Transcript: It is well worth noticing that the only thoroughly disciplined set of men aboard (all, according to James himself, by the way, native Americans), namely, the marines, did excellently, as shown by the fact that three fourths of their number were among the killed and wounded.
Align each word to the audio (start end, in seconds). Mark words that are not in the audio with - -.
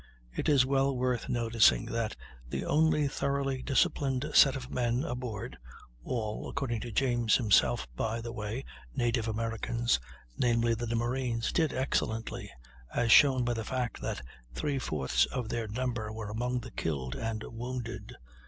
It 0.35 0.49
is 0.49 0.65
well 0.65 0.97
worth 0.97 1.29
noticing 1.29 1.85
that 1.85 2.15
the 2.49 2.65
only 2.65 3.07
thoroughly 3.07 3.61
disciplined 3.61 4.25
set 4.33 4.55
of 4.55 4.71
men 4.71 5.03
aboard 5.03 5.59
(all, 6.03 6.49
according 6.49 6.81
to 6.81 6.91
James 6.91 7.35
himself, 7.35 7.87
by 7.95 8.19
the 8.19 8.31
way, 8.33 8.65
native 8.95 9.27
Americans), 9.27 9.99
namely, 10.35 10.73
the 10.73 10.87
marines, 10.95 11.51
did 11.51 11.71
excellently, 11.71 12.49
as 12.91 13.11
shown 13.11 13.45
by 13.45 13.53
the 13.53 13.63
fact 13.63 14.01
that 14.01 14.23
three 14.55 14.79
fourths 14.79 15.25
of 15.25 15.49
their 15.49 15.67
number 15.67 16.11
were 16.11 16.31
among 16.31 16.61
the 16.61 16.71
killed 16.71 17.13
and 17.15 17.43
wounded. 17.43 18.15